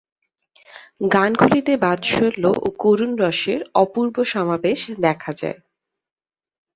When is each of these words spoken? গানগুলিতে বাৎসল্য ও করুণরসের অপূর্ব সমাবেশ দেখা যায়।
গানগুলিতে 1.11 1.73
বাৎসল্য 1.77 2.43
ও 2.57 2.67
করুণরসের 2.79 3.61
অপূর্ব 3.75 4.15
সমাবেশ 4.33 4.79
দেখা 5.05 5.31
যায়। 5.33 5.59